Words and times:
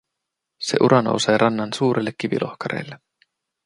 Se 0.67 0.77
ura 0.87 1.01
nousee 1.01 1.37
rannan 1.37 1.73
suurille 1.73 2.11
kivilohkareille. 2.19 2.99